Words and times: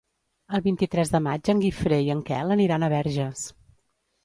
El 0.59 0.63
vint-i-tres 0.67 1.11
de 1.15 1.21
maig 1.25 1.51
en 1.53 1.61
Guifré 1.65 2.01
i 2.09 2.11
en 2.15 2.25
Quel 2.31 2.57
aniran 2.57 2.89
a 2.89 2.93
Verges. 2.97 3.47